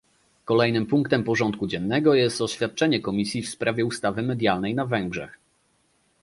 Kolejnym 0.45 0.85
punktem 0.85 1.23
porządku 1.23 1.67
dziennego 1.67 2.13
jest 2.13 2.41
oświadczenie 2.41 2.99
Komisji 2.99 3.41
w 3.41 3.49
sprawie 3.49 3.85
ustawy 3.85 4.21
medialnej 4.21 4.75
na 4.75 4.85
Węgrzech 4.85 5.37